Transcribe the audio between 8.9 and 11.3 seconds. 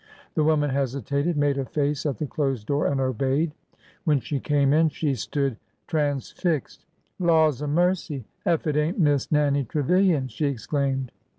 Miss Nannie Trevilian 1" she exclaimed.